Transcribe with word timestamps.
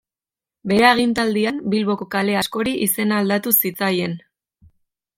Bere 0.71 0.87
agintaldian 0.91 1.59
Bilboko 1.75 2.09
kale 2.17 2.39
askori 2.41 2.75
izena 2.89 3.23
aldatu 3.25 3.57
zitzaien. 3.63 4.21